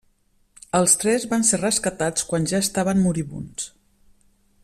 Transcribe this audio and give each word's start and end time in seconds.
Els 0.77 0.95
tres 1.03 1.27
van 1.33 1.45
ser 1.49 1.59
rescatats 1.61 2.25
quan 2.31 2.49
ja 2.53 2.63
estaven 2.67 3.05
moribunds. 3.05 3.71